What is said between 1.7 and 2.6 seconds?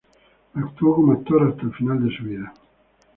final de su vida.